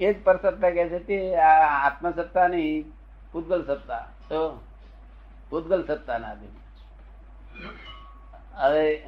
[0.00, 2.84] એ જ પરસત્તા કે છે તે આ આત્મસત્તા નહીં,
[3.32, 4.08] પૂતગલ સત્તા.
[4.28, 4.60] તો
[5.50, 6.34] પૂતગલ સત્તા ના
[8.54, 9.02] હવે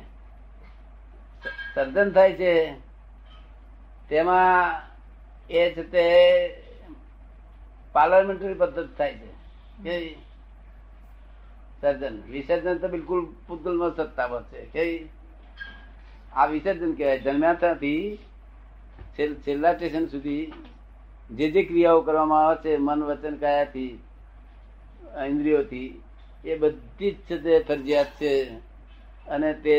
[1.74, 2.74] સર્જન થાય છે,
[4.08, 4.82] તેમાં
[5.50, 6.08] એ છે તે
[7.92, 9.26] પાર્લામેન્ટરી પદ્ધતિ થાય છે.
[9.82, 10.16] કે
[11.80, 12.22] સર્જન.
[12.22, 14.64] વિસર્જન તો બિલકુલ પૂતગલમાં સત્તા છે.
[14.64, 15.08] કે
[16.32, 17.18] આ વિસર્જન કહેવાય.
[17.18, 18.18] જન્મ્યા છેલ-
[19.18, 20.52] છેલ્લા સ્ટેશન સુધી
[21.30, 24.02] જે જે ક્રિયાઓ કરવામાં આવે છે, મન, વચન, કાયાથી,
[25.26, 26.02] ઇન્દ્રિયોથી,
[26.44, 28.44] એ બધી જ છે તે ફરજિયાત છે.
[29.28, 29.76] અને તે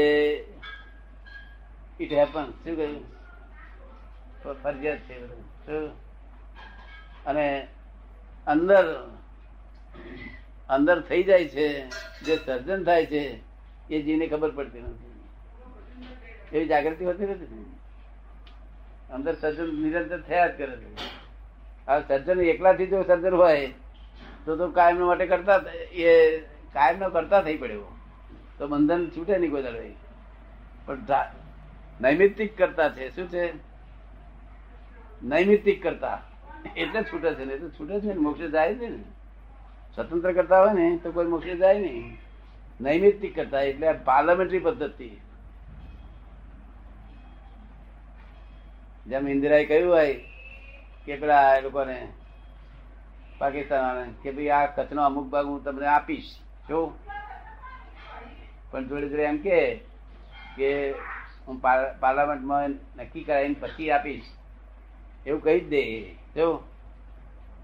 [1.99, 3.03] ઇટ હેપન શું કહ્યું?
[4.61, 5.25] ફરજિયાત છે.
[7.25, 7.67] અને
[8.47, 9.11] અંદર
[10.69, 11.89] અંદર થઈ જાય છે,
[12.21, 13.39] જે સર્જન થાય છે,
[13.89, 15.11] એ જીને ખબર પડતી નથી.
[16.57, 17.74] એવી જાગૃતિ હોતી નથી.
[19.13, 20.95] અંદર સર્જન નિરંતર થયા જ કરે છે.
[21.87, 23.73] આ સજ્જન એકલાથી જો સજ્જન હોય,
[24.45, 26.39] તો તો કાયમ માટે કરતા એ
[26.73, 27.97] કાયમ કરતા થઈ પડ્યો
[28.57, 29.77] તો બંધન છૂટે નહીં કોઈ દાડો
[30.85, 30.97] પણ
[32.01, 33.15] નૈમિત્તિક કરતા છે.
[33.15, 33.53] શું છે?
[35.23, 36.21] નૈમિત્તિક કરતા.
[36.77, 39.03] એટલે છૂટે છે ને તો છૂટે છે ને, મોક્ષે જાય છે ને.
[39.95, 42.17] સ્વતંત્ર કરતા હોય ને, તો કોઈ મોક્ષે જાય નહીં.
[42.81, 45.21] નૈમિત્તિક કરતા, એટલે પાર્લામેન્ટરી પદ્ધતિ.
[49.07, 50.13] જેમ ઇન્દિરાએ કહ્યું હોય
[51.05, 52.07] કે પેલા એ લોકોને
[53.37, 56.93] પાકિસ્તાન કે ભાઈ આ કચ્છનો અમુક ભાગ હું તમને આપીશ શું
[58.71, 59.75] પણ જોડે જોડે એમ કે
[60.57, 60.91] કે
[61.47, 64.23] હું પાર- પાર્લામેન્ટમાં નક્કી કરાવીને પછી આપીશ.
[65.27, 66.01] એવું કહી જ દે,
[66.35, 66.63] જો?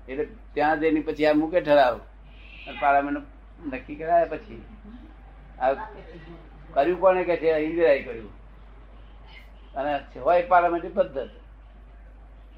[0.10, 2.00] એટલે ત્યાં જઈને પછી આ મૂકે ઠરાવ.
[2.80, 3.18] પાર્લામેન્ટ
[3.74, 4.66] નક્કી કરાયા પછી.
[5.60, 5.74] આ
[6.74, 7.50] કર્યું કોને કે છે?
[7.50, 8.41] ઇન્દિરાએ કર્યું.
[9.76, 11.30] અને હોય પાર્લામેન્ટરી પદ્ધત.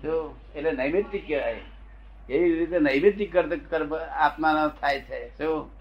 [0.03, 1.59] જો એટલે નૈમિત્તિક કહેવાય,
[2.29, 3.37] એવી રીતે નૈમિત્તિક
[3.71, 5.37] કર્મ આત્માનો થાય છે.
[5.37, 5.71] શું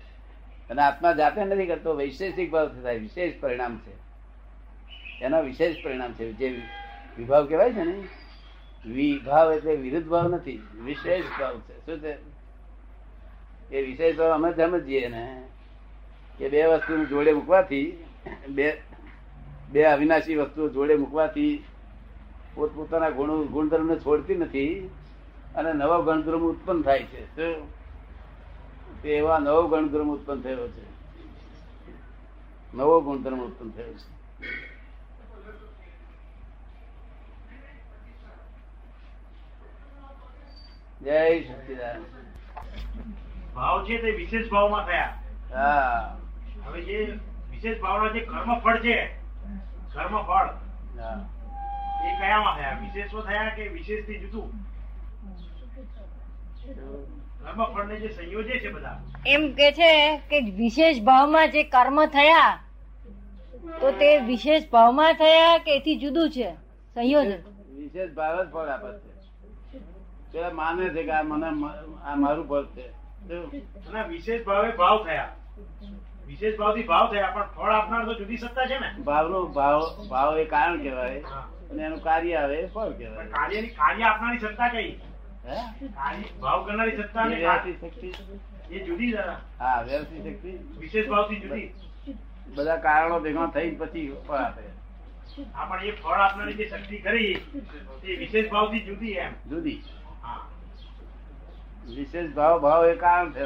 [0.71, 3.95] અને આત્મા જાતે નથી કરતો, વૈશેષિક ભાવથી થાય, વિશેષ પરિણામ છે.
[5.25, 6.33] એના વિશેષ પરિણામ છે.
[6.33, 6.63] જે
[7.19, 8.03] વિભાવ કહેવાય છે ને,
[8.87, 11.87] વિભાવ એટલે વિરુદ્ધ ભાવ નથી, વિશેષ ભાવ છે.
[11.87, 12.33] શું છે?
[13.77, 15.43] એ વિશેષ ભાવ અમે સમજીએ ને
[16.39, 18.05] કે બે વસ્તુ જોડે મૂકવાથી
[18.49, 18.83] બે
[19.73, 21.65] બે અવિનાશી વસ્તુઓ જોડે મૂકવાથી
[22.55, 24.91] પોતપોતાના ગુણ ગુણધર્મને છોડતી નથી
[25.55, 27.37] અને નવો ગણધર્મ ઉત્પન્ન થાય છે.
[29.03, 30.83] તે એવા નવો ગણધર્મ ઉત્પન્ન થયો છે.
[32.75, 34.23] નવો ગુણધર્મ ઉત્પન્ન થયો છે.
[41.05, 42.05] જય સચિદાન
[43.55, 45.23] ભાવ છે તે વિશેષ ભાવમાં થયા.
[45.55, 46.19] હા.
[46.65, 47.19] હવે જે
[47.51, 49.22] વિશેષ ભાવના જે કર્મ ફળ છે
[49.95, 50.49] કર્મ ફળ.
[52.07, 54.49] એ કયામાં થયા વિશેષો થયા કે વિશેષથી જુદું?
[57.45, 58.97] કર્મ ફળ ને જે સંયોજે છે બધા.
[59.27, 59.93] એમ કે છે
[60.31, 62.51] કે વિશેષ ભાવમાં જે કર્મ થયા
[63.81, 66.51] તો તે વિશેષ ભાવમાં થયા કે એથી જુદું છે?
[66.95, 67.41] સંયોજન.
[67.77, 69.11] વિશેષ ભાવ જ ફળ આપે છે.
[70.33, 71.49] પેલા માને છે કે આ મને
[72.05, 72.87] આ મારું ફળ છે.
[74.09, 75.29] વિશેષ ભાવે ભાવ થયા.
[76.27, 78.91] વિશેષ ભાવથી ભાવ થયા પણ ફળ આપનાર તો જુદી સત્તા છે ને.
[79.05, 81.21] ભાવનો ભાવ ભાવ એ કારણ કહેવાય
[81.71, 83.27] અને એનું કાર્ય આવે એ ફળ કહેવાય.
[83.29, 84.91] કાર્યની કાર્ય આપનારી સત્તા કઈ?
[86.41, 88.13] ભાવ કરનારી સત્તા શક્તિ.
[88.71, 89.15] એ જુદી
[89.61, 90.51] હા વ્યવસ્થિત શક્તિ.
[90.79, 91.73] વિશેષ ભાવથી જુદી.
[92.55, 94.69] બધા કારણો ભેગા થઈ પછી ફળ આપે.
[95.55, 97.33] હા પણ એ ફળ આપનારી જે શક્તિ કરી
[98.05, 99.33] એ વિશેષ ભાવથી જુદી એમ.
[99.51, 99.83] જુદી.
[101.97, 103.45] વિશેષ ભાવ ભાવ એ કારણ છે.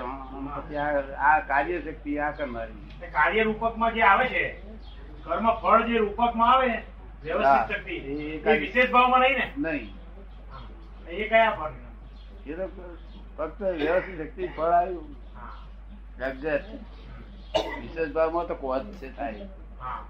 [1.17, 2.83] આ કાર્ય શક્તિ આ કરનારી.
[3.01, 4.45] કાર્ય કાર્ય રૂપકમાં જે આવે છે
[5.25, 6.83] કર્મ ફળ જે રૂપકમાં આવે હા.
[7.23, 9.47] વ્યવસ્થિત શક્તિ એ વિશેષ ભાવમાં નહીં ને?
[9.57, 9.89] નહીં.
[11.09, 11.73] એ કયા ફળ?
[12.47, 12.67] એ તો
[13.39, 15.09] ફક્ત વ્યવસ્થિત શક્તિ ફળ આવ્યું.
[15.35, 15.53] હા.
[17.81, 19.49] વિશેષ ભાવમાં તો કોચ છે થાય.
[19.81, 20.05] હા.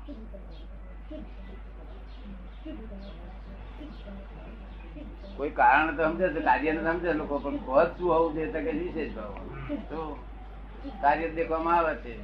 [5.36, 8.60] કોઈ કારણ તો સમજે છે કાર્ય ને સમજે લોકો પણ કોચ શું હોવું જોઈએ તો
[8.60, 9.34] કે વિશેષ ભાવ
[9.90, 10.00] તો
[11.00, 12.14] કાર્ય દેખવામાં આવે છે.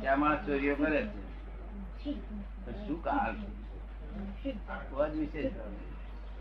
[0.00, 1.20] ત્યાં માણસ ચોરીઓ કરે છે.
[2.78, 3.48] શું કારણ છે?
[5.14, 5.72] વિશેષ ભાવ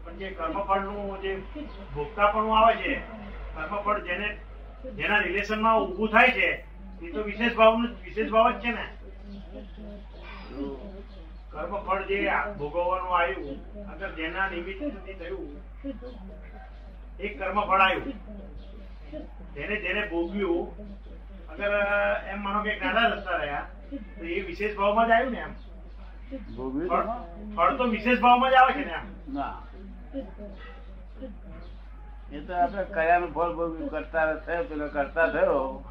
[0.06, 1.32] પણ જે કર્મફળનું જે
[1.94, 2.94] ભોગતાપણું આવે છે
[3.56, 4.28] કર્મફળ જેને
[4.96, 6.50] જેના રિલેશનમાં ઊભું થાય છે
[7.02, 8.86] એ તો વિશેષ ભાવનું વિશેષ ભાવ જ છે ને.
[11.52, 11.60] શું?
[11.60, 12.18] કર્મફળ જે
[12.58, 13.58] ભોગવવાનું આવ્યું
[13.92, 15.50] અંદર જેના નિમિત્તથી થયું
[17.20, 18.14] એક કર્મફળ આવ્યું.
[19.56, 20.68] જેને જેને ભોગવ્યું
[21.50, 21.72] અગર
[22.32, 23.66] એમ માનો કે ગાડા રસ્તા રહ્યા
[24.18, 25.54] તો એ વિશેષ ભાવમાં જ આવ્યું ને એમ?
[26.88, 27.06] ફળ
[27.56, 29.06] ફળ તો વિશેષ ભાવમાં જ આવે છે ને એમ?
[29.34, 29.56] ના.
[32.32, 33.90] એ તો આપણે કયાનું ફળ ભોગવ્યું?
[33.90, 35.84] કરતા થયો પેલો કરતા થયો.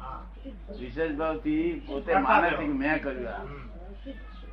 [0.79, 3.70] વિશેષ ભાવથી પોતે કરતા માને છે કે મેં કર્યું આ.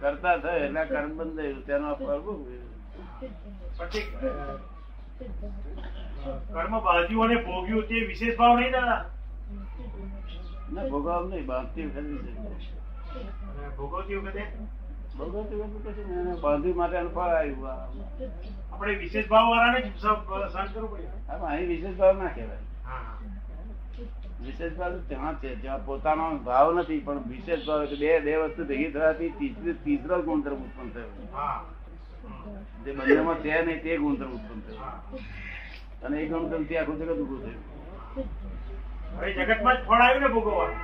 [0.00, 1.62] કરતા થાય એટલે કર્મ બંધાયું.
[1.66, 2.20] તેનો ફળ
[3.78, 4.04] પછી
[6.52, 6.72] કર્મ
[7.24, 9.04] અને ભોગ્યું તે વિશેષ ભાવ નહીં દાદા?
[10.72, 12.00] ના ભોગવવા નહીં બાંધતી વખતે
[13.76, 14.44] ભોગવતી વખતે?
[15.18, 16.40] ભોગવતી વખતે કશું.
[16.40, 17.68] બાંધ્યું માટે ફળ આવ્યું
[18.72, 21.06] આપણે વિશેષ ભાવ વાળાને જ સહન કરવું પડે.
[21.32, 22.62] આમાં અહીં વિશેષ ભાવ ના કહેવાય.
[22.86, 23.37] હા હા.
[24.48, 28.90] વિશેષ ભાવ ત્યાં છે જ્યાં પોતાનો ભાવ નથી પણ વિશેષ ભાવ બે બે વસ્તુ ભેગી
[28.94, 29.50] થવાથી
[29.82, 31.10] ત્રીસરો ગુણધર્મ ઉત્પન્ન થયો.
[32.84, 34.92] જે બંનેમાં છે નહીં તે ગુણધર્મ ઉત્પન્ન થયો.
[36.04, 37.62] અને એ ગુણધર્મથી આખું જગત ઉભું થયું.
[39.38, 40.78] જગતમાં જ ફળ આવ્યું ને ભોગવવાનું?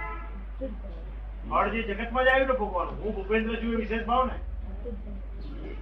[1.50, 2.96] ફળ જે જગતમાં જ આવ્યું ને ભોગવવાનું?
[3.04, 4.36] હું ભૂપેન્દ્ર છું એ વિશેષ ભાવ ને?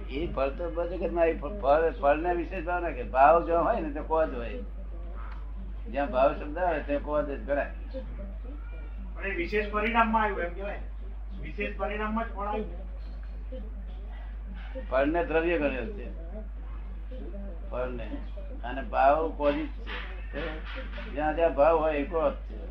[0.09, 0.63] એ ફળ તો
[0.93, 4.57] જગતમાં ફળ ફળ ને વિશેષ ભાવ ના કે ભાવ જો હોય ને તો કોજ હોય.
[5.91, 7.71] જ્યાં ભાવ શબ્દ આવે ત્યાં જ ગણાય.
[9.35, 10.79] વિશેષ પરિણામમાં આવ્યું એમ કહેવાય.
[11.41, 12.83] વિશેષ પરિણામમાં જ ફળ આવ્યું
[14.89, 16.05] ફળ ને દ્રવ્ય ગણ્યો છે.
[17.69, 18.09] ફળ ને
[18.63, 19.69] અને ભાવ પોઝિટ
[20.33, 20.43] છે.
[21.13, 22.63] જ્યાં જ્યાં ભાવ હોય એ કોજ છે.